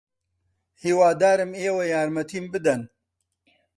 ھیوادارم 0.83 1.51
ئێوە 1.61 1.83
یارمەتیم 1.93 2.45
بدەن. 2.53 2.81